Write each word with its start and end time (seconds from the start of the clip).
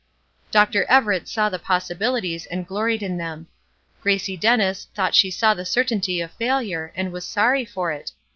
Dr. 0.49 0.85
Everett 0.85 1.27
saw 1.27 1.47
the 1.49 1.59
possibilities 1.59 2.47
and 2.47 2.65
gloried 2.65 3.03
in 3.03 3.17
them. 3.17 3.45
Gracie 4.01 4.35
Dennis 4.35 4.87
thought 4.95 5.13
she 5.13 5.29
saw 5.29 5.53
the 5.53 5.63
certainty 5.63 6.19
of 6.21 6.31
failure, 6.31 6.91
and 6.95 7.11
was 7.11 7.23
sorry 7.23 7.65
for 7.65 7.91
it. 7.91 8.11